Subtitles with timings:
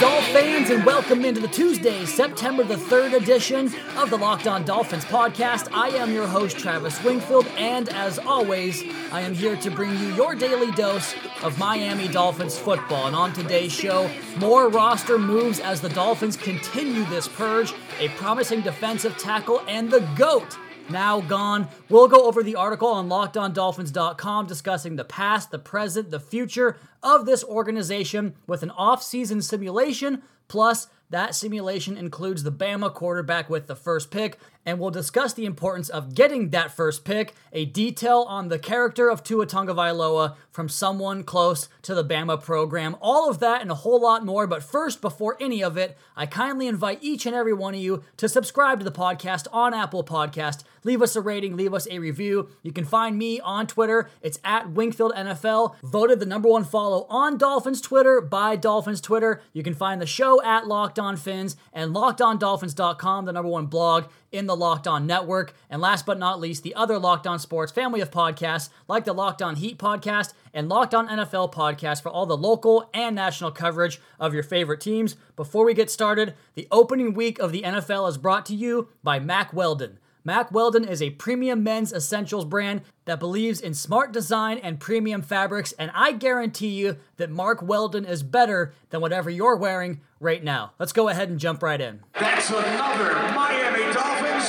[0.00, 4.62] Dolph fans, and welcome into the Tuesday, September the 3rd edition of the Locked On
[4.62, 5.72] Dolphins podcast.
[5.72, 10.14] I am your host, Travis Wingfield, and as always, I am here to bring you
[10.14, 13.06] your daily dose of Miami Dolphins football.
[13.06, 18.60] And on today's show, more roster moves as the Dolphins continue this purge, a promising
[18.60, 20.58] defensive tackle, and the GOAT
[20.90, 21.68] now gone.
[21.88, 27.26] We'll go over the article on lockedondolphins.com discussing the past, the present, the future of
[27.26, 33.76] this organization with an off-season simulation plus that simulation includes the Bama quarterback with the
[33.76, 38.48] first pick, and we'll discuss the importance of getting that first pick, a detail on
[38.48, 42.96] the character of Tua Tagovailoa from someone close to the Bama program.
[43.00, 46.26] All of that and a whole lot more, but first, before any of it, I
[46.26, 50.02] kindly invite each and every one of you to subscribe to the podcast on Apple
[50.02, 50.64] Podcast.
[50.86, 52.48] Leave us a rating, leave us a review.
[52.62, 54.08] You can find me on Twitter.
[54.22, 59.42] It's at Wingfield NFL, voted the number one follow on Dolphins Twitter by Dolphins Twitter.
[59.52, 64.04] You can find the show at Locked On Fins and LockedOnDolphins.com, the number one blog
[64.30, 65.54] in the Locked On Network.
[65.68, 69.12] And last but not least, the other Locked On Sports family of podcasts, like the
[69.12, 73.50] Locked On Heat podcast and Locked On NFL podcast for all the local and national
[73.50, 75.16] coverage of your favorite teams.
[75.34, 79.18] Before we get started, the opening week of the NFL is brought to you by
[79.18, 79.98] Mack Weldon.
[80.26, 85.22] Mack Weldon is a premium men's essentials brand that believes in smart design and premium
[85.22, 90.42] fabrics, and I guarantee you that Mack Weldon is better than whatever you're wearing right
[90.42, 90.72] now.
[90.80, 92.00] Let's go ahead and jump right in.
[92.18, 94.48] That's another Miami Dolphins.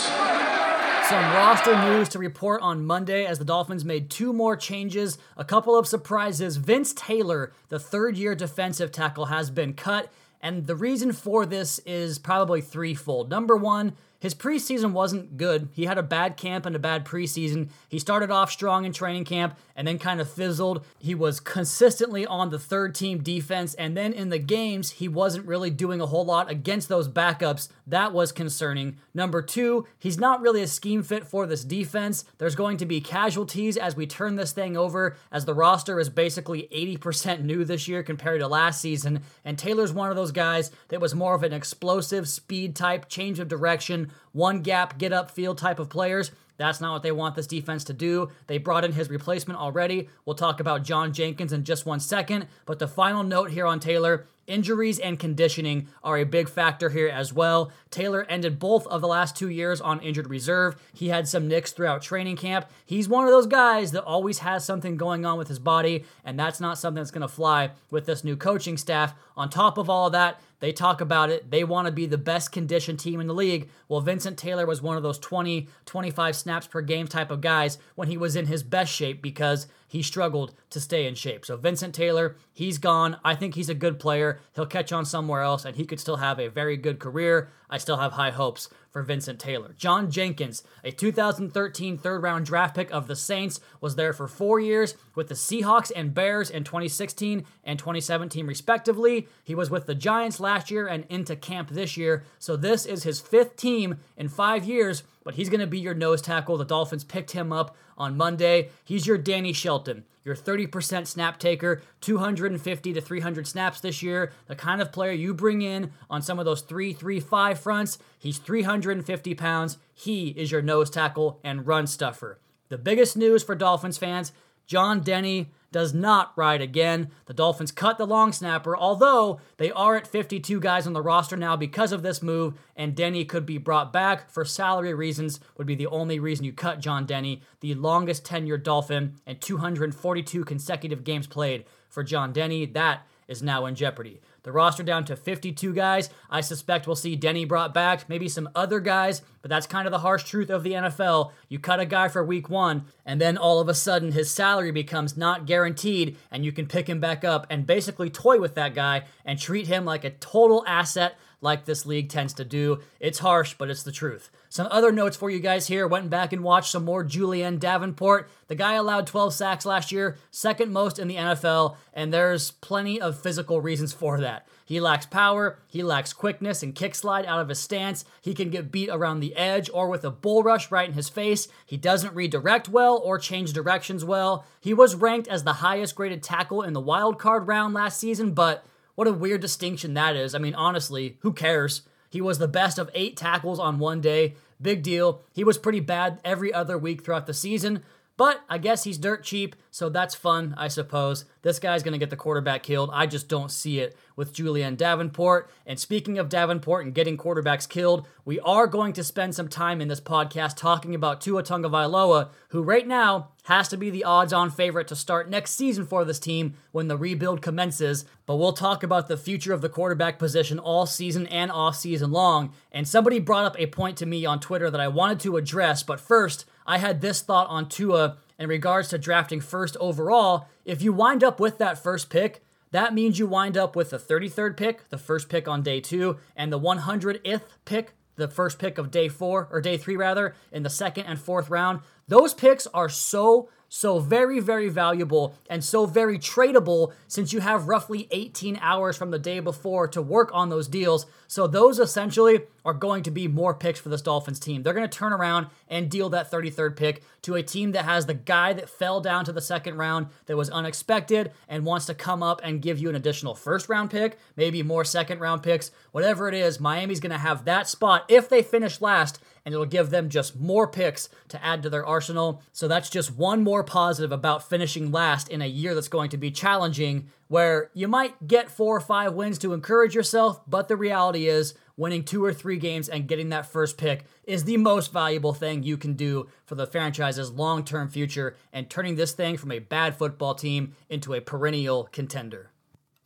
[1.10, 5.46] Some roster news to report on Monday as the Dolphins made two more changes, a
[5.46, 6.58] couple of surprises.
[6.58, 10.12] Vince Taylor, the third year defensive tackle, has been cut.
[10.42, 13.30] And the reason for this is probably threefold.
[13.30, 15.70] Number one, his preseason wasn't good.
[15.74, 17.70] He had a bad camp and a bad preseason.
[17.88, 20.84] He started off strong in training camp and then kind of fizzled.
[20.98, 25.46] He was consistently on the third team defense, and then in the games, he wasn't
[25.46, 27.70] really doing a whole lot against those backups.
[27.86, 28.98] That was concerning.
[29.14, 32.26] Number two, he's not really a scheme fit for this defense.
[32.40, 36.10] There's going to be casualties as we turn this thing over, as the roster is
[36.10, 39.22] basically 80% new this year compared to last season.
[39.46, 43.40] And Taylor's one of those guys that was more of an explosive speed type, change
[43.40, 46.32] of direction one gap, get up field type of players.
[46.58, 48.32] That's not what they want this defense to do.
[48.48, 50.10] They brought in his replacement already.
[50.26, 52.48] We'll talk about John Jenkins in just one second.
[52.66, 57.10] But the final note here on Taylor Injuries and conditioning are a big factor here
[57.10, 57.70] as well.
[57.92, 60.82] Taylor ended both of the last two years on injured reserve.
[60.94, 62.66] He had some nicks throughout training camp.
[62.86, 66.40] He's one of those guys that always has something going on with his body, and
[66.40, 69.14] that's not something that's going to fly with this new coaching staff.
[69.36, 71.52] On top of all of that, they talk about it.
[71.52, 73.70] They want to be the best conditioned team in the league.
[73.90, 77.78] Well, Vincent Taylor was one of those 20, 25 snaps per game type of guys
[77.96, 81.46] when he was in his best shape because he struggled to stay in shape.
[81.46, 83.18] So Vincent Taylor, he's gone.
[83.24, 84.40] I think he's a good player.
[84.54, 87.50] He'll catch on somewhere else and he could still have a very good career.
[87.70, 89.76] I still have high hopes for Vincent Taylor.
[89.78, 94.60] John Jenkins, a 2013 third round draft pick of the Saints, was there for four
[94.60, 99.28] years with the Seahawks and Bears in 2016 and 2017, respectively.
[99.44, 102.24] He was with the Giants last year and into camp this year.
[102.40, 105.94] So this is his fifth team in five years, but he's going to be your
[105.94, 106.58] nose tackle.
[106.58, 108.70] The Dolphins picked him up on Monday.
[108.84, 114.56] He's your Danny Shelton your 30% snap taker, 250 to 300 snaps this year, the
[114.56, 117.98] kind of player you bring in on some of those 3 3 5 fronts.
[118.18, 119.78] He's 350 pounds.
[119.94, 122.40] He is your nose tackle and run stuffer.
[122.70, 124.32] The biggest news for Dolphins fans
[124.68, 127.10] John Denny does not ride again.
[127.26, 131.38] The Dolphins cut the long snapper, although they are at 52 guys on the roster
[131.38, 135.68] now because of this move, and Denny could be brought back for salary reasons, would
[135.68, 141.04] be the only reason you cut John Denny, the longest tenured Dolphin, and 242 consecutive
[141.04, 141.66] games played
[141.98, 142.68] for John Denny.
[142.68, 144.22] That is now in jeopardy.
[144.44, 146.12] The roster down to 52 guys.
[146.30, 149.92] I suspect we'll see Denny brought back, maybe some other guys, but that's kind of
[149.92, 151.32] the harsh truth of the NFL.
[151.50, 154.70] You cut a guy for week one, and then all of a sudden his salary
[154.70, 158.76] becomes not guaranteed, and you can pick him back up and basically toy with that
[158.76, 162.80] guy and treat him like a total asset like this league tends to do.
[163.00, 164.30] It's harsh, but it's the truth.
[164.50, 165.88] Some other notes for you guys here.
[165.88, 168.30] Went back and watched some more Julian Davenport.
[168.48, 173.00] The guy allowed 12 sacks last year, second most in the NFL, and there's plenty
[173.00, 174.48] of physical reasons for that.
[174.66, 178.04] He lacks power, he lacks quickness and kick slide out of his stance.
[178.22, 181.08] He can get beat around the edge or with a bull rush right in his
[181.08, 181.48] face.
[181.66, 184.44] He doesn't redirect well or change directions well.
[184.60, 188.34] He was ranked as the highest graded tackle in the wild card round last season,
[188.34, 188.66] but
[188.98, 190.34] what a weird distinction that is.
[190.34, 191.84] I mean, honestly, who cares?
[192.10, 194.34] He was the best of eight tackles on one day.
[194.60, 195.22] Big deal.
[195.34, 197.84] He was pretty bad every other week throughout the season.
[198.18, 201.26] But I guess he's dirt cheap, so that's fun, I suppose.
[201.44, 202.90] This guy's going to get the quarterback killed.
[202.92, 205.52] I just don't see it with Julian Davenport.
[205.68, 209.80] And speaking of Davenport and getting quarterbacks killed, we are going to spend some time
[209.80, 214.52] in this podcast talking about Tua Tagovailoa, who right now has to be the odds-on
[214.52, 218.04] favorite to start next season for this team when the rebuild commences.
[218.26, 222.12] But we'll talk about the future of the quarterback position all season and off season
[222.12, 222.52] long.
[222.74, 225.82] And somebody brought up a point to me on Twitter that I wanted to address,
[225.82, 230.50] but first, I had this thought on Tua in regards to drafting first overall.
[230.66, 233.98] If you wind up with that first pick, that means you wind up with the
[233.98, 238.78] 33rd pick, the first pick on day two, and the 100th pick, the first pick
[238.78, 241.80] of day four, or day three rather, in the second and fourth round.
[242.08, 247.68] Those picks are so so very, very valuable and so very tradable since you have
[247.68, 251.06] roughly 18 hours from the day before to work on those deals.
[251.28, 254.64] So those essentially are going to be more picks for this Dolphins team.
[254.64, 258.06] They're going to turn around and deal that 33rd pick to a team that has
[258.06, 261.94] the guy that fell down to the second round that was unexpected and wants to
[261.94, 265.72] come up and give you an additional first round pick, maybe more second round picks,
[265.92, 266.60] whatever it is.
[266.60, 270.38] Miami's going to have that spot if they finish last and it'll give them just
[270.38, 272.44] more picks to add to their arsenal.
[272.52, 276.18] So that's just one more positive about finishing last in a year that's going to
[276.18, 280.76] be challenging, where you might get four or five wins to encourage yourself, but the
[280.76, 284.92] reality is winning two or three games and getting that first pick is the most
[284.92, 289.38] valuable thing you can do for the franchise's long term future and turning this thing
[289.38, 292.52] from a bad football team into a perennial contender.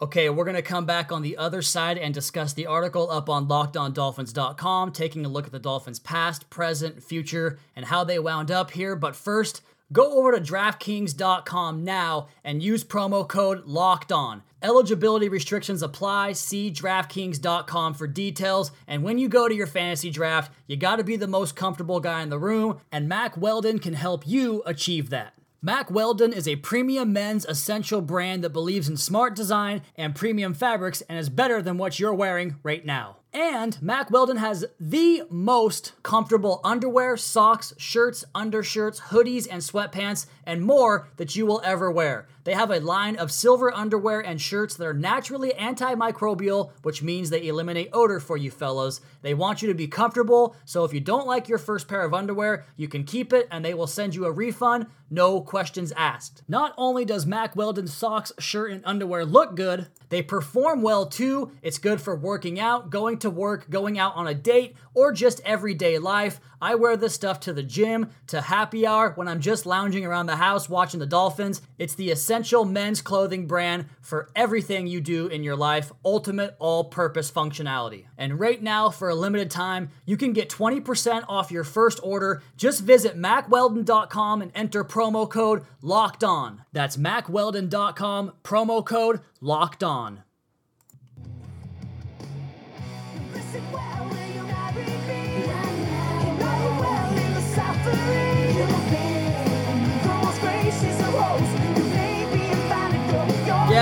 [0.04, 3.30] Okay, we're going to come back on the other side and discuss the article up
[3.30, 8.50] on lockedondolphins.com, taking a look at the Dolphins' past, present, future, and how they wound
[8.50, 8.96] up here.
[8.96, 9.62] But first,
[9.94, 14.42] go over to DraftKings.com now and use promo code Locked On.
[14.64, 16.32] Eligibility restrictions apply.
[16.32, 18.72] See DraftKings.com for details.
[18.88, 22.00] And when you go to your fantasy draft, you got to be the most comfortable
[22.00, 25.36] guy in the room, and Mack Weldon can help you achieve that.
[25.64, 30.56] Mack Weldon is a premium men's essential brand that believes in smart design and premium
[30.56, 33.18] fabrics and is better than what you're wearing right now.
[33.32, 40.66] And Mack Weldon has the most comfortable underwear, socks, shirts, undershirts, hoodies, and sweatpants, and
[40.66, 42.28] more that you will ever wear.
[42.44, 47.30] They have a line of silver underwear and shirts that are naturally antimicrobial, which means
[47.30, 49.02] they eliminate odor for you fellows.
[49.22, 52.14] They want you to be comfortable, so if you don't like your first pair of
[52.14, 56.42] underwear, you can keep it and they will send you a refund, no questions asked.
[56.48, 61.52] Not only does Mack Weldon socks, shirt, and underwear look good, they perform well too.
[61.62, 65.42] It's good for working out, going to work, going out on a date, or just
[65.46, 66.40] everyday life.
[66.62, 70.28] I wear this stuff to the gym, to happy hour, when I'm just lounging around
[70.28, 71.62] the house watching the Dolphins.
[71.80, 76.84] It's the essential men's clothing brand for everything you do in your life, ultimate all
[76.84, 78.06] purpose functionality.
[78.18, 82.44] And right now, for a limited time, you can get 20% off your first order.
[82.58, 86.64] Just visit mackweldon.com and enter promo code LOCKED ON.
[86.72, 90.24] That's mackweldon.com, promo code LOCKED ON.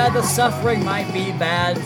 [0.09, 1.77] Yeah, the suffering might be bad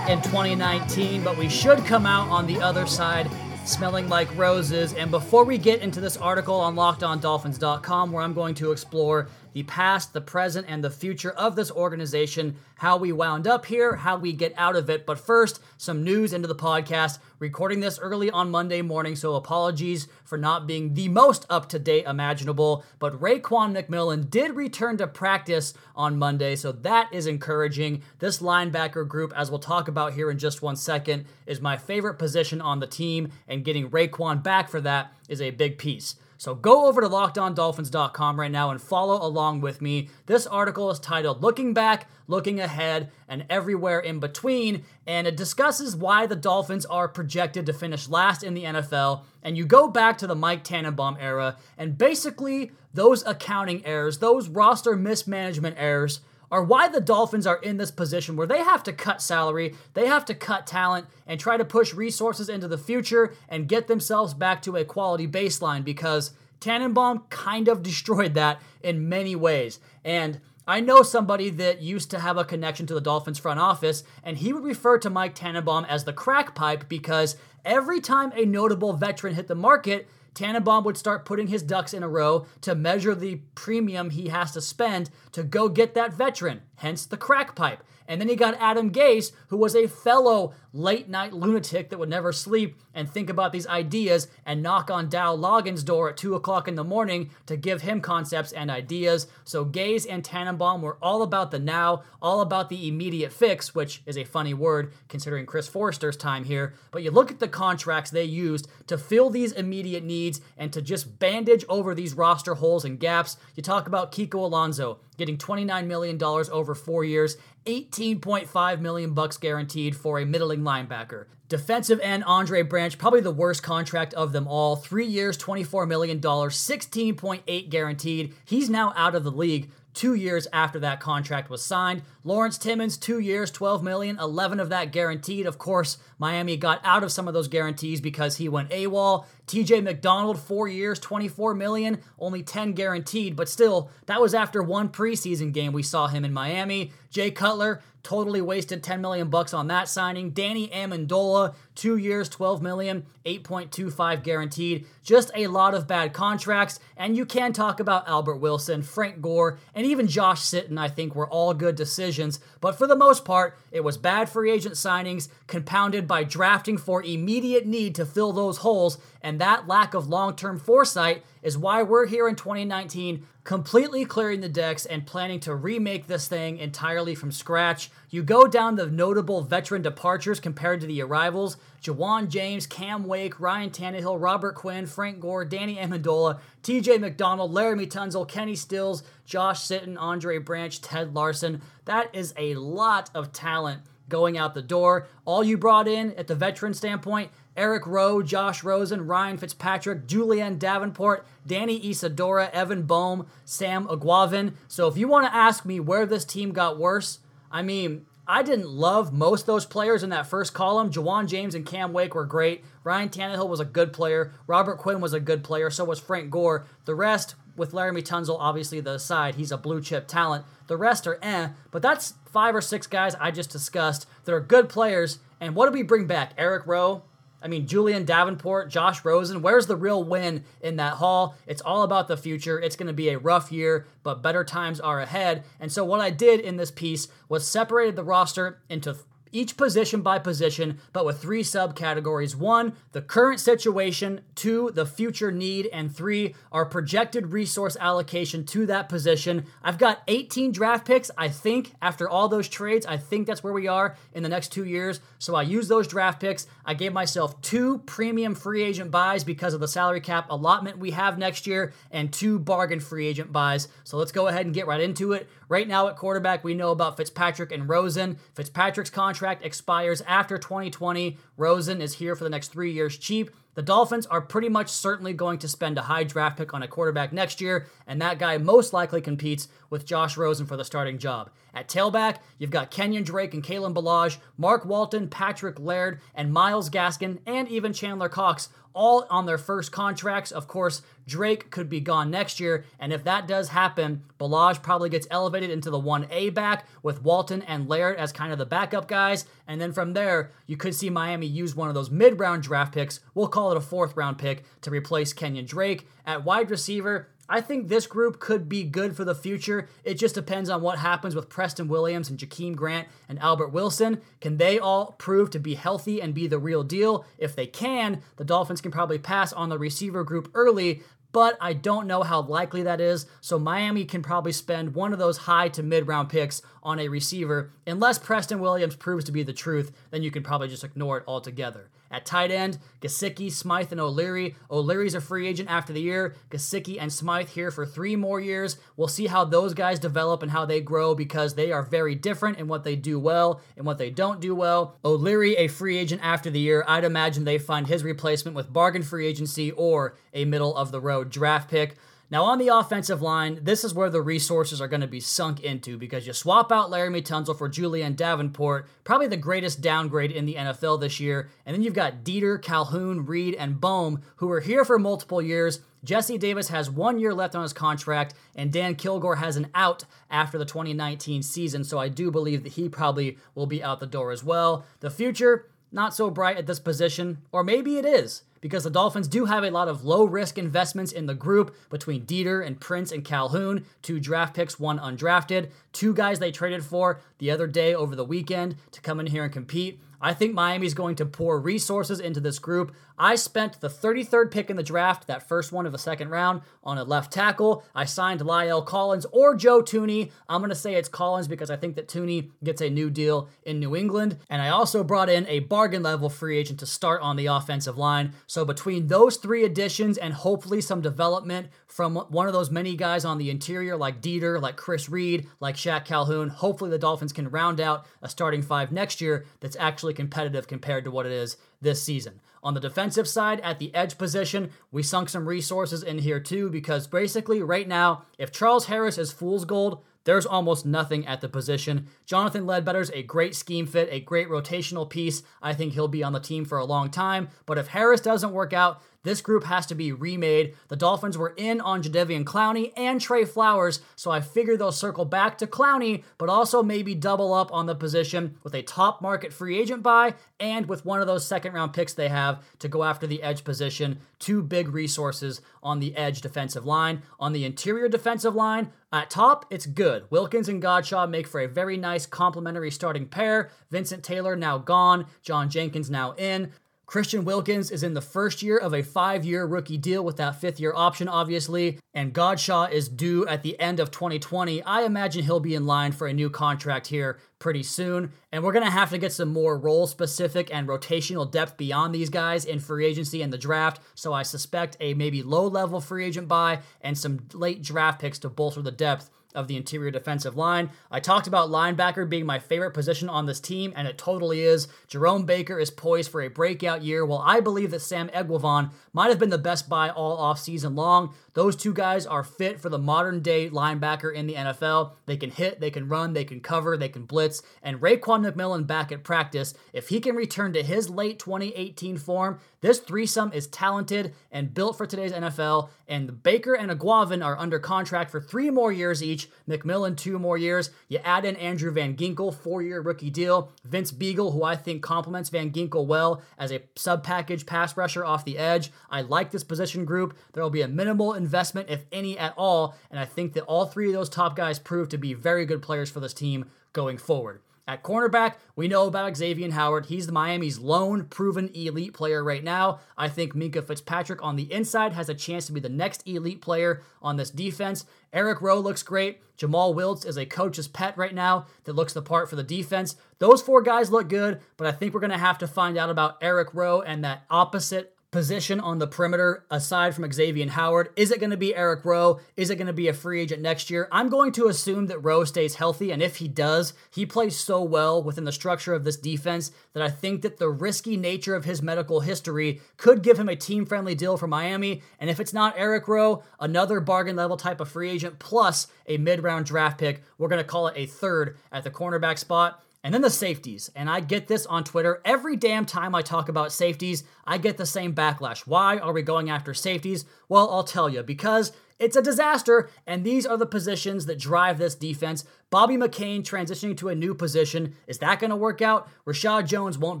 [0.08, 3.28] in 2019, but we should come out on the other side
[3.64, 4.94] smelling like roses.
[4.94, 9.62] And before we get into this article on lockedondolphins.com, where I'm going to explore the
[9.64, 14.16] past, the present, and the future of this organization, how we wound up here, how
[14.16, 15.06] we get out of it.
[15.06, 17.18] But first, some news into the podcast.
[17.38, 21.78] Recording this early on Monday morning, so apologies for not being the most up to
[21.78, 22.84] date imaginable.
[22.98, 28.02] But Raekwon McMillan did return to practice on Monday, so that is encouraging.
[28.18, 32.14] This linebacker group, as we'll talk about here in just one second, is my favorite
[32.14, 36.16] position on the team, and getting Raekwon back for that is a big piece.
[36.42, 40.08] So go over to lockedondolphins.com right now and follow along with me.
[40.26, 45.94] This article is titled Looking Back, Looking Ahead, and Everywhere in Between, and it discusses
[45.94, 49.22] why the Dolphins are projected to finish last in the NFL.
[49.40, 54.48] And you go back to the Mike Tannenbaum era, and basically those accounting errors, those
[54.48, 56.22] roster mismanagement errors,
[56.52, 60.06] are why the Dolphins are in this position where they have to cut salary, they
[60.06, 64.34] have to cut talent, and try to push resources into the future and get themselves
[64.34, 69.80] back to a quality baseline because Tannenbaum kind of destroyed that in many ways.
[70.04, 74.04] And I know somebody that used to have a connection to the Dolphins front office,
[74.22, 78.44] and he would refer to Mike Tannenbaum as the crack pipe because every time a
[78.44, 82.74] notable veteran hit the market, Tannenbaum would start putting his ducks in a row to
[82.74, 87.54] measure the premium he has to spend to go get that veteran, hence the crack
[87.54, 87.82] pipe.
[88.06, 92.08] And then he got Adam Gase, who was a fellow late night lunatic that would
[92.08, 96.34] never sleep and think about these ideas and knock on Dow Loggains' door at 2
[96.34, 99.26] o'clock in the morning to give him concepts and ideas.
[99.44, 104.02] So Gase and Tannenbaum were all about the now, all about the immediate fix, which
[104.06, 106.74] is a funny word considering Chris Foerster's time here.
[106.90, 110.80] But you look at the contracts they used to fill these immediate needs and to
[110.80, 113.36] just bandage over these roster holes and gaps.
[113.54, 119.96] You talk about Kiko Alonso getting $29 million over four years, 18.5 million bucks guaranteed
[119.96, 121.26] for a middling linebacker.
[121.48, 124.74] Defensive end Andre Branch, probably the worst contract of them all.
[124.74, 128.34] Three years, $24 million, 16.8 guaranteed.
[128.44, 132.02] He's now out of the league two years after that contract was signed.
[132.24, 135.46] Lawrence Timmons, two years, 12 million, 11 of that guaranteed.
[135.46, 139.26] Of course, Miami got out of some of those guarantees because he went AWOL.
[139.46, 144.88] TJ McDonald, four years, 24 million, only 10 guaranteed, but still, that was after one
[144.88, 146.92] preseason game we saw him in Miami.
[147.10, 150.30] Jay Cutler, totally wasted 10 million bucks on that signing.
[150.30, 154.86] Danny Amendola, two years, 12 million, 8.25 guaranteed.
[155.02, 156.80] Just a lot of bad contracts.
[156.96, 161.14] And you can talk about Albert Wilson, Frank Gore, and even Josh Sitton, I think
[161.14, 162.40] were all good decisions.
[162.60, 167.02] But for the most part, it was bad free agent signings compounded by drafting for
[167.02, 168.98] immediate need to fill those holes.
[169.22, 174.40] And that lack of long term foresight is why we're here in 2019 completely clearing
[174.40, 177.90] the decks and planning to remake this thing entirely from scratch.
[178.12, 183.40] You go down the notable veteran departures compared to the arrivals Ja'Wuan James, Cam Wake,
[183.40, 189.62] Ryan Tannehill, Robert Quinn, Frank Gore, Danny Amendola, TJ McDonald, Laremy Tunsil, Kenny Stills, Josh
[189.62, 191.62] Sitton, Andre Branch, Ted Larsen.
[191.86, 195.06] That is a lot of talent going out the door.
[195.24, 200.58] All you brought in at the veteran standpoint Eric Rowe, Josh Rosen, Ryan Fitzpatrick, Julian
[200.58, 204.52] Davenport, Danny Isidora, Evan Boehm, Sam Eguavoen.
[204.68, 207.18] So if you want to ask me where this team got worse,
[207.52, 210.90] I mean, I didn't love most those players in that first column.
[210.90, 212.64] Ja'Wuan James and Cam Wake were great.
[212.82, 214.32] Ryan Tannehill was a good player.
[214.46, 215.70] Robert Quinn was a good player.
[215.70, 216.66] So was Frank Gore.
[216.84, 220.44] The rest, with Laremy Tunsil obviously the side, he's a blue chip talent.
[220.68, 221.48] The rest are eh.
[221.70, 225.18] But that's five or six guys I just discussed that are good players.
[225.40, 226.32] And what do we bring back?
[226.38, 227.02] Eric Rowe,
[227.42, 231.36] I mean, Julian Davenport, Josh Rosen, where's the real win in that haul?
[231.46, 232.60] It's all about the future.
[232.60, 235.44] It's going to be a rough year, but better times are ahead.
[235.60, 238.96] And so, what I did in this piece was separated the roster into
[239.32, 242.36] each position by position, but with three subcategories.
[242.36, 244.20] One, the current situation.
[244.34, 245.68] Two, the future need.
[245.72, 249.46] And three, our projected resource allocation to that position.
[249.62, 251.10] I've got 18 draft picks.
[251.16, 254.52] I think after all those trades, I think that's where we are in the next
[254.52, 255.00] two years.
[255.18, 256.46] So I use those draft picks.
[256.64, 260.90] I gave myself two premium free agent buys because of the salary cap allotment we
[260.92, 263.68] have next year and two bargain free agent buys.
[263.84, 265.28] So let's go ahead and get right into it.
[265.52, 268.16] Right now at quarterback, we know about Fitzpatrick and Rosen.
[268.34, 271.18] Fitzpatrick's contract expires after 2020.
[271.36, 273.30] Rosen is here for the next three years cheap.
[273.54, 276.68] The Dolphins are pretty much certainly going to spend a high draft pick on a
[276.68, 280.96] quarterback next year, and that guy most likely competes with Josh Rosen for the starting
[280.96, 281.30] job.
[281.52, 286.70] At tailback, you've got Kenyan Drake and Kalen Ballage, Mark Walton, Patrick Laird, and Myles
[286.70, 290.30] Gaskin, and even Chandler Cox all on their first contracts.
[290.30, 294.88] Of course, Drake could be gone next year, and if that does happen, Ballage probably
[294.88, 298.88] gets elevated into the 1A back with Walton and Laird as kind of the backup
[298.88, 302.42] guys, and then from there, you could see Miami use one of those mid round
[302.42, 305.88] draft picks, we'll call it a fourth round pick, to replace Kenyan Drake.
[306.06, 309.68] At wide receiver, I think this group could be good for the future.
[309.82, 314.00] It just depends on what happens with Preston Williams and Jakeem Grant and Albert Wilson.
[314.20, 317.04] Can they all prove to be healthy and be the real deal?
[317.18, 321.52] If they can, the Dolphins can probably pass on the receiver group early, but I
[321.52, 323.06] don't know how likely that is.
[323.20, 326.86] So Miami can probably spend one of those high to mid round picks on a
[326.86, 327.50] receiver.
[327.66, 331.04] Unless Preston Williams proves to be the truth, then you can probably just ignore it
[331.08, 331.70] altogether.
[331.92, 334.34] At tight end, Gesicki, Smythe, and O'Leary.
[334.50, 336.14] O'Leary's a free agent after the year.
[336.30, 338.56] Gesicki and Smythe here for three more years.
[338.78, 342.38] We'll see how those guys develop and how they grow because they are very different
[342.38, 344.78] in what they do well and what they don't do well.
[344.82, 346.64] O'Leary, a free agent after the year.
[346.66, 350.80] I'd imagine they find his replacement with bargain free agency or a middle of the
[350.80, 351.76] road draft pick.
[352.12, 355.40] Now, on the offensive line, this is where the resources are going to be sunk
[355.40, 360.26] into because you swap out Laremy Tunsil for Julian Davenport, probably the greatest downgrade in
[360.26, 361.30] the NFL this year.
[361.46, 365.60] And then you've got Deiter, Calhoun, Reed, and Boehm, who were here for multiple years.
[365.84, 369.86] Jesse Davis has one year left on his contract, and Dan Kilgore has an out
[370.10, 371.64] after the 2019 season.
[371.64, 374.66] So I do believe that he probably will be out the door as well.
[374.80, 379.08] The future, not so bright at this position, or maybe it is because the Dolphins
[379.08, 382.92] do have a lot of low risk investments in the group between Deiter and Prince
[382.92, 387.74] and Calhoun, two draft picks, one undrafted, two guys they traded for the other day
[387.74, 389.80] over the weekend to come in here and compete.
[390.02, 392.74] I think Miami's going to pour resources into this group.
[392.98, 396.42] I spent the 33rd pick in the draft, that first one of the second round,
[396.62, 397.64] on a left tackle.
[397.74, 400.10] I signed La'el Collins or Joe Thuney.
[400.28, 403.28] I'm going to say it's Collins because I think that Thuney gets a new deal
[403.44, 404.18] in New England.
[404.28, 407.78] And I also brought in a bargain level free agent to start on the offensive
[407.78, 408.12] line.
[408.26, 413.04] So between those three additions and hopefully some development from one of those many guys
[413.04, 417.30] on the interior, like Deiter, like Chris Reed, like Shaq Calhoun, hopefully the Dolphins can
[417.30, 421.36] round out a starting five next year that's actually competitive compared to what it is
[421.60, 422.20] this season.
[422.42, 426.50] On the defensive side, at the edge position, we sunk some resources in here too
[426.50, 431.28] because basically, right now, if Charles Harris is fool's gold, there's almost nothing at the
[431.28, 431.88] position.
[432.06, 435.22] Jonathan Ledbetter's a great scheme fit, a great rotational piece.
[435.40, 437.28] I think he'll be on the team for a long time.
[437.46, 440.54] But if Harris doesn't work out, this group has to be remade.
[440.68, 445.04] The Dolphins were in on Jadeveon Clowney and Trey Flowers, so I figure they'll circle
[445.04, 449.32] back to Clowney, but also maybe double up on the position with a top market
[449.32, 452.84] free agent buy and with one of those second round picks they have to go
[452.84, 453.98] after the edge position.
[454.20, 457.02] Two big resources on the edge defensive line.
[457.18, 460.04] On the interior defensive line, at top, it's good.
[460.10, 463.50] Wilkins and Godchaux make for a very nice complementary starting pair.
[463.70, 466.52] Vincent Taylor now gone, John Jenkins now in.
[466.92, 470.38] Christian Wilkins is in the first year of a five year rookie deal with that
[470.42, 474.62] fifth year option, obviously, and Godchaux is due at the end of 2020.
[474.62, 478.52] I imagine he'll be in line for a new contract here pretty soon, and we're
[478.52, 482.44] going to have to get some more role specific and rotational depth beyond these guys
[482.44, 483.80] in free agency and the draft.
[483.94, 488.18] So I suspect a maybe low level free agent buy and some late draft picks
[488.18, 490.70] to bolster the depth of the interior defensive line.
[490.90, 494.68] I talked about linebacker being my favorite position on this team, and it totally is.
[494.88, 499.08] Jerome Baker is poised for a breakout year, while I believe that Sam Eguavoen might
[499.08, 501.14] have been the best buy all offseason long.
[501.34, 504.92] Those two guys are fit for the modern day linebacker in the NFL.
[505.06, 507.42] They can hit, they can run, they can cover, they can blitz.
[507.62, 512.38] And Raekwon McMillan back at practice, if he can return to his late 2018 form,
[512.62, 515.68] this threesome is talented and built for today's NFL.
[515.88, 519.28] And Baker and Eguavoen are under contract for three more years each.
[519.48, 520.70] McMillan, two more years.
[520.88, 523.50] You add in Andrew Van Ginkel, four year rookie deal.
[523.64, 528.04] Vince Biegel, who I think complements Van Ginkel well as a sub package pass rusher
[528.04, 528.70] off the edge.
[528.88, 530.16] I like this position group.
[530.32, 532.76] There will be a minimal investment, if any at all.
[532.92, 535.62] And I think that all three of those top guys prove to be very good
[535.62, 537.40] players for this team going forward.
[537.68, 539.86] At cornerback, we know about Xavier Howard.
[539.86, 542.80] He's the Miami's lone proven elite player right now.
[542.98, 546.42] I think Minkah Fitzpatrick on the inside has a chance to be the next elite
[546.42, 547.86] player on this defense.
[548.12, 549.20] Eric Rowe looks great.
[549.36, 552.96] Jomal Wiltz is a coach's pet right now that looks the part for the defense.
[553.20, 555.88] Those four guys look good, but I think we're going to have to find out
[555.88, 560.90] about Eric Rowe and that opposite position on the perimeter aside from Xavier Howard?
[560.96, 562.20] Is it going to be Eric Rowe?
[562.36, 563.88] Is it going to be a free agent next year?
[563.90, 567.62] I'm going to assume that Rowe stays healthy, and if he does, he plays so
[567.62, 571.46] well within the structure of this defense that I think that the risky nature of
[571.46, 574.82] his medical history could give him a team friendly deal for Miami.
[575.00, 578.98] And if it's not Eric Rowe, another bargain level type of free agent plus a
[578.98, 582.62] mid round draft pick, we're going to call it a third at the cornerback spot.
[582.84, 583.70] And then the safeties.
[583.76, 585.00] And I get this on Twitter.
[585.04, 588.40] Every damn time I talk about safeties, I get the same backlash.
[588.40, 590.04] Why are we going after safeties?
[590.28, 594.58] Well, I'll tell you, because it's a disaster, and these are the positions that drive
[594.58, 595.24] this defense.
[595.50, 597.74] Bobby McCain transitioning to a new position.
[597.86, 598.88] Is that going to work out?
[599.06, 600.00] Reshad Jones won't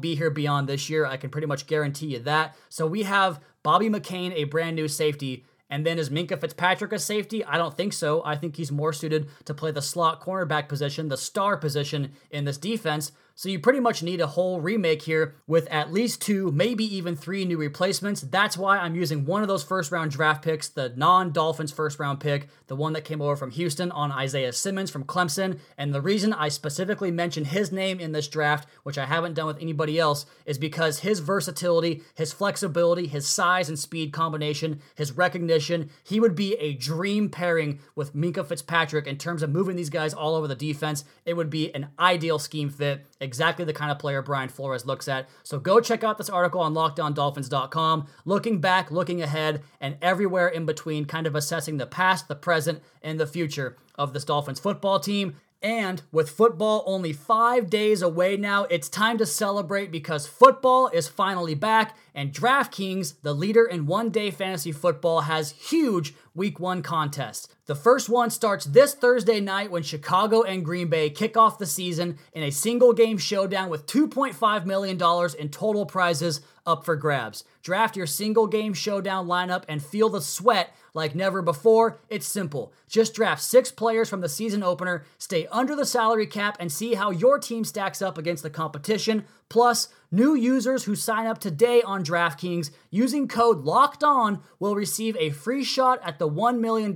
[0.00, 1.06] be here beyond this year.
[1.06, 2.56] I can pretty much guarantee you that.
[2.68, 5.44] So we have Bobby McCain, a brand new safety.
[5.72, 7.42] And then is Minkah Fitzpatrick a safety?
[7.42, 8.22] I don't think so.
[8.26, 12.44] I think he's more suited to play the slot cornerback position, the star position in
[12.44, 13.12] this defense.
[13.34, 17.16] So you pretty much need a whole remake here with at least two, maybe even
[17.16, 18.20] three new replacements.
[18.20, 21.98] That's why I'm using one of those first round draft picks, the non Dolphins first
[21.98, 25.58] round pick, the one that came over from Houston on Isaiah Simmons from Clemson.
[25.78, 29.46] And the reason I specifically mention his name in this draft, which I haven't done
[29.46, 35.12] with anybody else, is because his versatility, his flexibility, his size and speed combination, his
[35.12, 39.90] recognition, he would be a dream pairing with Minkah Fitzpatrick in terms of moving these
[39.90, 41.04] guys all over the defense.
[41.24, 45.08] It would be an ideal scheme fit, exactly the kind of player Brian Flores looks
[45.08, 45.28] at.
[45.42, 50.66] So go check out this article on lockedondolphins.com, looking back, looking ahead, and everywhere in
[50.66, 55.00] between, kind of assessing the past, the present, and the future of this Dolphins football
[55.00, 55.36] team.
[55.62, 61.06] And with football only five days away now, it's time to celebrate because football is
[61.06, 66.82] finally back, and DraftKings, the leader in one day fantasy football, has huge week one
[66.82, 67.48] contests.
[67.66, 71.66] The first one starts this Thursday night when Chicago and Green Bay kick off the
[71.66, 75.00] season in a single game showdown with $2.5 million
[75.38, 77.44] in total prizes up for grabs.
[77.62, 81.98] Draft your single game showdown lineup and feel the sweat like never before.
[82.08, 82.72] It's simple.
[82.88, 86.94] Just draft six players from the season opener, stay under the salary cap, and see
[86.94, 89.24] how your team stacks up against the competition.
[89.48, 95.16] Plus, new users who sign up today on DraftKings using code LOCKED ON will receive
[95.16, 96.94] a free shot at the $1 million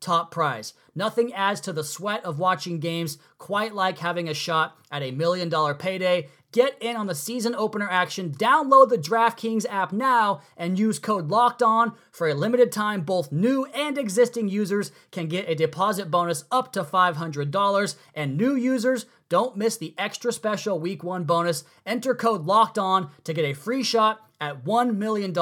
[0.00, 0.72] top prize.
[0.94, 5.10] Nothing adds to the sweat of watching games quite like having a shot at a
[5.10, 6.28] million dollar payday.
[6.52, 8.30] Get in on the season opener action.
[8.30, 13.00] Download the DraftKings app now and use code LOCKED ON for a limited time.
[13.00, 18.54] Both new and existing users can get a deposit bonus up to $500, and new
[18.54, 21.64] users don't miss the extra special week one bonus.
[21.84, 25.34] Enter code LOCKED ON to get a free shot at $1 million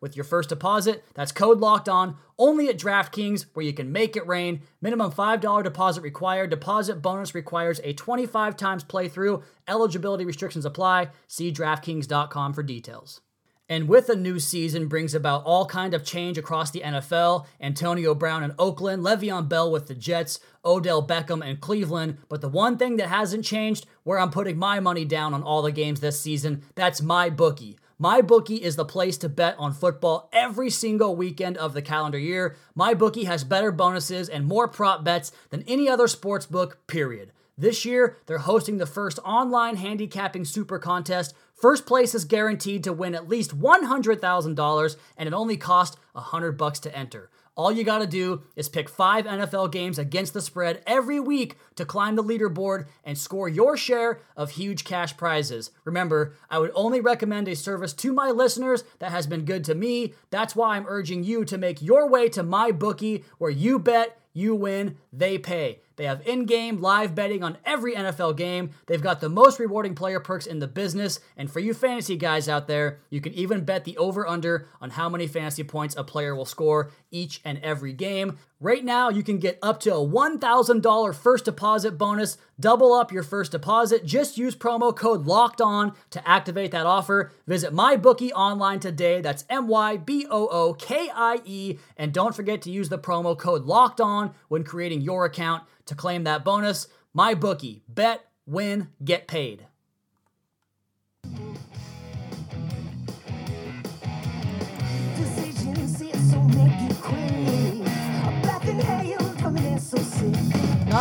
[0.00, 1.04] with your first deposit.
[1.12, 4.62] That's code locked on only at DraftKings where you can make it rain.
[4.80, 6.48] Minimum $5 deposit required.
[6.48, 9.42] Deposit bonus requires a 25 times playthrough.
[9.68, 11.08] Eligibility restrictions apply.
[11.28, 13.20] See DraftKings.com for details.
[13.68, 17.46] And with a new season brings about all kind of change across the NFL.
[17.60, 22.18] Antonio Brown in Oakland, Le'Veon Bell with the Jets, Odell Beckham in Cleveland.
[22.28, 25.62] But the one thing that hasn't changed, where I'm putting my money down on all
[25.62, 27.78] the games this season, that's my bookie.
[27.98, 32.18] My bookie is the place to bet on football every single weekend of the calendar
[32.18, 32.56] year.
[32.74, 37.32] My bookie has better bonuses and more prop bets than any other sports book, period.
[37.56, 41.34] This year, they're hosting the first online handicapping super contest.
[41.54, 46.80] First place is guaranteed to win at least $100,000 and it only costs 100 bucks
[46.80, 47.30] to enter.
[47.56, 51.56] All you got to do is pick five NFL games against the spread every week
[51.76, 55.70] to climb the leaderboard and score your share of huge cash prizes.
[55.84, 59.76] Remember, I would only recommend a service to my listeners that has been good to
[59.76, 60.14] me.
[60.30, 64.18] That's why I'm urging you to make your way to my bookie where you bet,
[64.32, 65.78] you win, they pay.
[65.96, 68.70] They have in game live betting on every NFL game.
[68.86, 71.20] They've got the most rewarding player perks in the business.
[71.36, 74.90] And for you fantasy guys out there, you can even bet the over under on
[74.90, 78.38] how many fantasy points a player will score each and every game.
[78.64, 82.38] Right now, you can get up to a $1,000 first deposit bonus.
[82.58, 84.06] Double up your first deposit.
[84.06, 87.30] Just use promo code LOCKED ON to activate that offer.
[87.46, 89.20] Visit MyBookie online today.
[89.20, 91.76] That's M Y B O O K I E.
[91.98, 95.94] And don't forget to use the promo code LOCKED ON when creating your account to
[95.94, 96.88] claim that bonus.
[97.14, 97.82] MyBookie.
[97.86, 99.66] Bet, win, get paid.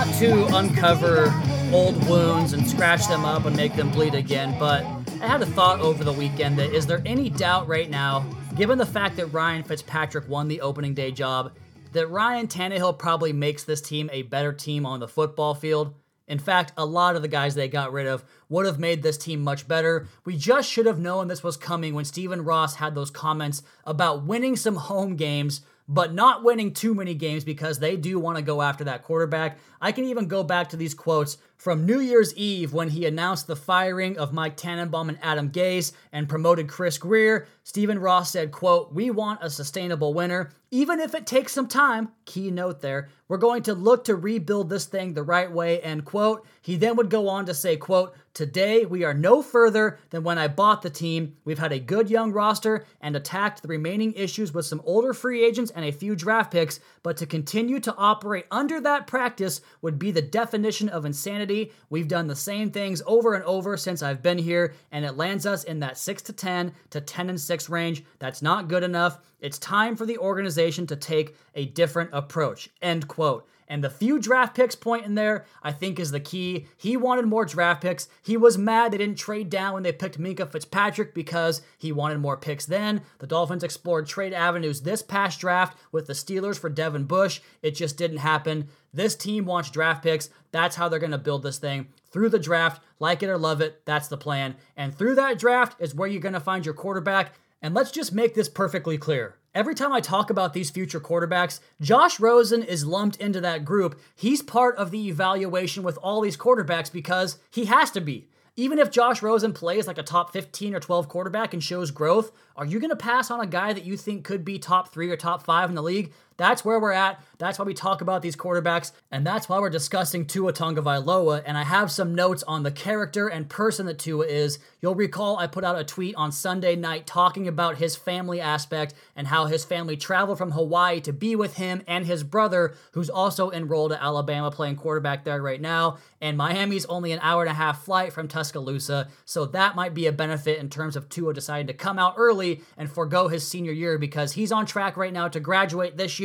[0.04, 1.34] Not to uncover
[1.72, 4.84] old wounds and scratch them up and make them bleed again, but
[5.22, 8.26] I had a thought over the weekend that is there any doubt right now,
[8.58, 11.54] given the fact that Ryan Fitzpatrick won the opening day job,
[11.94, 15.94] that Ryan Tannehill probably makes this team a better team on the football field?
[16.28, 19.18] In fact, a lot of the guys they got rid of would have made this
[19.18, 20.08] team much better.
[20.26, 24.26] We just should have known this was coming when Stephen Ross had those comments about
[24.26, 28.44] winning some home games, but not winning too many games because they do want to
[28.44, 29.60] go after that quarterback.
[29.82, 33.48] I can even go back to these quotes from New Year's Eve when he announced
[33.48, 37.48] the firing of Mike Tannenbaum and Adam Gase and promoted Chris Grier.
[37.64, 42.10] Stephen Ross said, quote, We want a sustainable winner, even if it takes some time.
[42.26, 43.08] Key note there.
[43.28, 46.48] We're going to look to rebuild this thing the right way, end quote.
[46.64, 50.40] He then would go on to say, quote, Today, we are no further than when
[50.40, 51.36] I bought the team.
[51.46, 55.46] We've had a good young roster and attacked the remaining issues with some older free
[55.46, 60.00] agents and a few draft picks, but to continue to operate under that practice would
[60.00, 61.72] be the definition of insanity.
[61.92, 65.46] We've done the same things over and over since I've been here, and it lands
[65.46, 68.04] us in that 6 to 10 to 10 and 6 range.
[68.18, 69.20] That's not good enough.
[69.42, 72.70] It's time for the organization to take a different approach.
[72.82, 73.48] End quote.
[73.68, 76.68] And the few draft picks point in there, I think, is the key.
[76.78, 78.08] He wanted more draft picks.
[78.22, 82.20] He was mad they didn't trade down when they picked Minkah Fitzpatrick because he wanted
[82.20, 83.02] more picks then.
[83.20, 87.42] The Dolphins explored trade avenues this past draft with the Steelers for Devin Bush.
[87.62, 88.68] It just didn't happen.
[88.94, 90.30] This team wants draft picks.
[90.52, 91.88] That's how they're going to build this thing.
[92.12, 94.56] Through the draft, like it or love it, that's the plan.
[94.78, 97.34] And through that draft is where you're going to find your quarterback.
[97.62, 99.38] And let's just make this perfectly clear.
[99.54, 104.00] Every time I talk about these future quarterbacks, Josh Rosen is lumped into that group.
[104.16, 108.28] He's part of the evaluation with all these quarterbacks because he has to be.
[108.56, 112.32] Even if Josh Rosen plays like a top 15 or 12 quarterback and shows growth,
[112.56, 115.10] are you going to pass on a guy that you think could be top three
[115.10, 116.14] or top five in the league?
[116.38, 117.22] That's where we're at.
[117.38, 121.44] That's why we talk about these quarterbacks, and that's why we're discussing Tua Tagovailoa.
[121.46, 124.60] And I have some notes on the character and person that Tua is.
[124.82, 128.94] You'll recall I put out a tweet on Sunday night talking about his family aspect
[129.16, 133.10] and how his family traveled from Hawaii to be with him and his brother, who's
[133.10, 135.98] also enrolled at Alabama playing quarterback there right now.
[136.22, 140.08] And Miami's only an hour and a half flight from Tuscaloosa, so that might be
[140.08, 143.74] a benefit in terms of Tua deciding to come out early and forego his senior
[143.74, 146.23] year because he's on track right now to graduate this year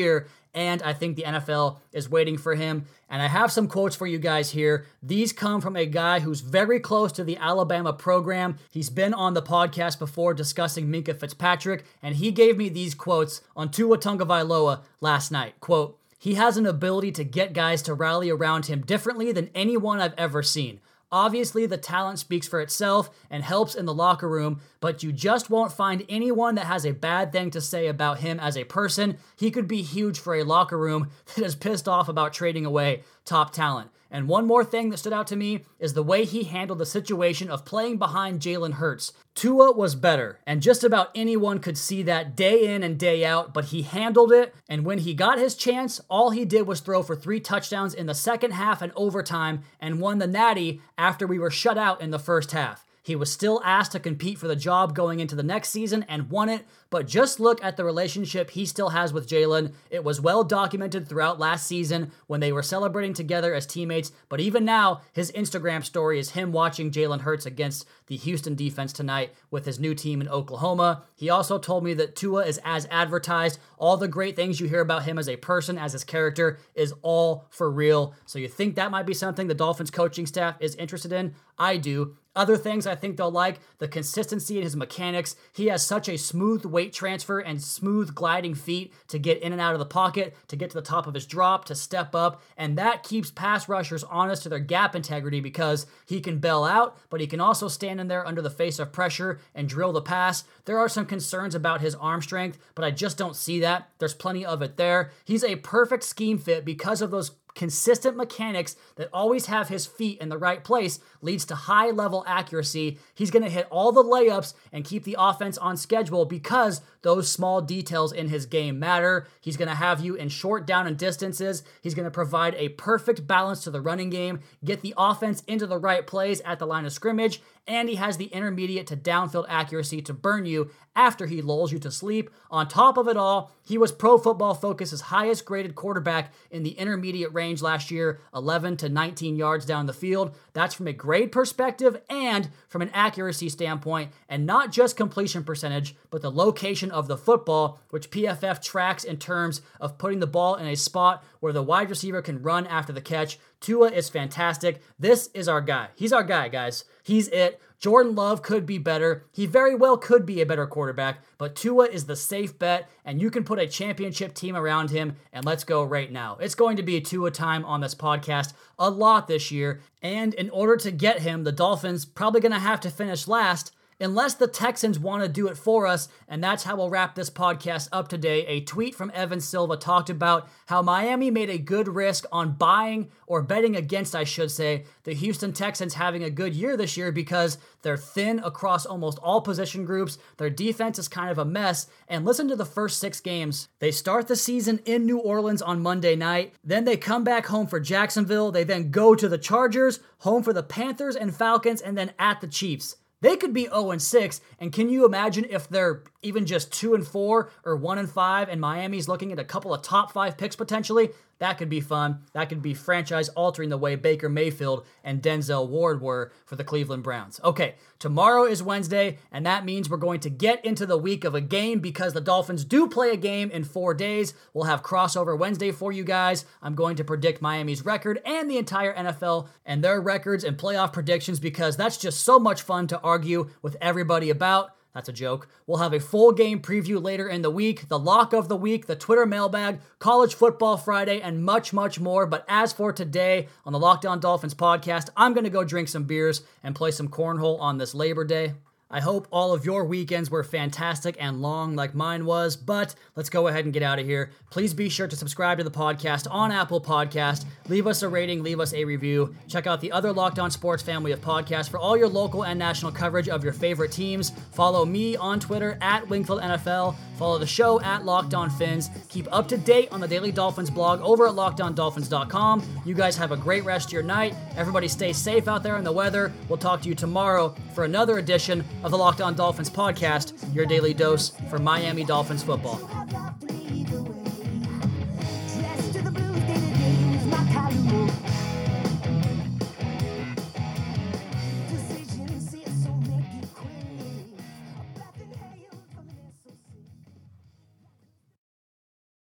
[0.54, 2.86] and I think the NFL is waiting for him.
[3.08, 4.86] And I have some quotes for you guys here.
[5.02, 8.56] These come from a guy who's very close to the Alabama program.
[8.70, 13.40] He's been on the podcast before discussing Minkah Fitzpatrick, and he gave me these quotes
[13.54, 15.54] on Tua Tagovailoa last night.
[15.60, 20.00] Quote, he has an ability to get guys to rally around him differently than anyone
[20.00, 20.80] I've ever seen.
[21.10, 25.48] Obviously, the talent speaks for itself and helps in the locker room, but you just
[25.48, 29.16] won't find anyone that has a bad thing to say about him as a person.
[29.36, 33.04] He could be huge for a locker room that is pissed off about trading away
[33.24, 33.90] top talent.
[34.10, 36.86] And one more thing that stood out to me is the way he handled the
[36.86, 39.12] situation of playing behind Jalen Hurts.
[39.34, 43.52] Tua was better, and just about anyone could see that day in and day out,
[43.52, 44.54] but he handled it.
[44.68, 48.06] And when he got his chance, all he did was throw for three touchdowns in
[48.06, 52.10] the second half and overtime and won the Natty after we were shut out in
[52.10, 52.84] the first half.
[53.08, 56.28] He was still asked to compete for the job going into the next season and
[56.28, 59.72] won it, but just look at the relationship he still has with Jalen.
[59.88, 64.40] It was well documented throughout last season when they were celebrating together as teammates, but
[64.40, 69.32] even now, his Instagram story is him watching Jalen Hurts against the Houston defense tonight
[69.50, 71.04] with his new team in Oklahoma.
[71.14, 73.58] He also told me that Tua is as advertised.
[73.78, 76.92] All the great things you hear about him as a person, as his character, is
[77.00, 78.14] all for real.
[78.26, 81.34] So you think that might be something the Dolphins coaching staff is interested in?
[81.58, 82.16] I do.
[82.38, 85.34] Other things I think they'll like the consistency in his mechanics.
[85.52, 89.60] He has such a smooth weight transfer and smooth gliding feet to get in and
[89.60, 92.40] out of the pocket, to get to the top of his drop, to step up,
[92.56, 96.96] and that keeps pass rushers honest to their gap integrity because he can bail out,
[97.10, 100.00] but he can also stand in there under the face of pressure and drill the
[100.00, 100.44] pass.
[100.64, 103.90] There are some concerns about his arm strength, but I just don't see that.
[103.98, 105.10] There's plenty of it there.
[105.24, 110.20] He's a perfect scheme fit because of those consistent mechanics that always have his feet
[110.20, 112.98] in the right place leads to high level accuracy.
[113.14, 117.30] He's going to hit all the layups and keep the offense on schedule because those
[117.30, 119.26] small details in his game matter.
[119.40, 121.62] He's going to have you in short down and distances.
[121.82, 125.66] He's going to provide a perfect balance to the running game, get the offense into
[125.66, 129.44] the right plays at the line of scrimmage, and he has the intermediate to downfield
[129.48, 132.30] accuracy to burn you after he lulls you to sleep.
[132.50, 136.72] On top of it all, he was Pro Football Focus's highest graded quarterback in the
[136.72, 140.34] intermediate range last year, 11 to 19 yards down the field.
[140.54, 145.94] That's from a grade perspective and from an accuracy standpoint, and not just completion percentage,
[146.10, 150.54] but the location of the football, which PFF tracks in terms of putting the ball
[150.54, 153.38] in a spot where the wide receiver can run after the catch.
[153.60, 154.80] Tua is fantastic.
[154.98, 155.88] This is our guy.
[155.96, 156.84] He's our guy, guys.
[157.02, 157.60] He's it.
[157.78, 159.24] Jordan Love could be better.
[159.30, 163.20] He very well could be a better quarterback, but Tua is the safe bet, and
[163.20, 166.38] you can put a championship team around him, and let's go right now.
[166.40, 170.50] It's going to be Tua time on this podcast a lot this year, and in
[170.50, 174.46] order to get him, the Dolphins probably going to have to finish last unless the
[174.46, 176.08] Texans want to do it for us.
[176.28, 178.46] And that's how we'll wrap this podcast up today.
[178.46, 183.10] A tweet from Evan Silva talked about how Miami made a good risk on buying
[183.26, 187.12] or betting against, I should say, the Houston Texans having a good year this year
[187.12, 190.18] because they're thin across almost all position groups.
[190.36, 191.86] Their defense is kind of a mess.
[192.08, 193.68] And listen to the first six games.
[193.78, 196.54] They start the season in New Orleans on Monday night.
[196.64, 198.50] Then they come back home for Jacksonville.
[198.50, 202.40] They then go to the Chargers, home for the Panthers and Falcons, and then at
[202.40, 202.96] the Chiefs.
[203.20, 206.94] They could be 0 and 6, and can you imagine if they're even just 2
[206.94, 210.36] and 4 or 1 and 5 and Miami's looking at a couple of top 5
[210.36, 211.10] picks potentially?
[211.38, 212.24] That could be fun.
[212.32, 216.64] That could be franchise altering the way Baker Mayfield and Denzel Ward were for the
[216.64, 217.40] Cleveland Browns.
[217.44, 221.34] Okay, tomorrow is Wednesday, and that means we're going to get into the week of
[221.34, 224.34] a game because the Dolphins do play a game in four days.
[224.52, 226.44] We'll have crossover Wednesday for you guys.
[226.60, 230.92] I'm going to predict Miami's record and the entire NFL and their records and playoff
[230.92, 234.72] predictions because that's just so much fun to argue with everybody about.
[234.98, 235.46] That's a joke.
[235.68, 238.86] We'll have a full game preview later in the week, the lock of the week,
[238.86, 242.26] the Twitter mailbag, college football Friday, and much, much more.
[242.26, 245.86] But as for today on the Locked On Dolphins podcast, I'm going to go drink
[245.86, 248.54] some beers and play some cornhole on this Labor Day.
[248.90, 253.28] I hope all of your weekends were fantastic and long like mine was, but let's
[253.28, 254.30] go ahead and get out of here.
[254.48, 257.44] Please be sure to subscribe to the podcast on Apple Podcast.
[257.68, 259.34] Leave us a rating, leave us a review.
[259.46, 262.58] Check out the other Locked On Sports family of podcasts for all your local and
[262.58, 264.30] national coverage of your favorite teams.
[264.52, 266.94] Follow me on Twitter at Wingfield NFL.
[267.18, 268.88] Follow the show at Locked On Fins.
[269.10, 272.62] Keep up to date on the Daily Dolphins blog over at lockedondolphins.com.
[272.86, 274.34] You guys have a great rest of your night.
[274.56, 276.32] Everybody stay safe out there in the weather.
[276.48, 280.66] We'll talk to you tomorrow for another edition of the Locked On Dolphins podcast, your
[280.66, 282.80] daily dose for Miami Dolphins football.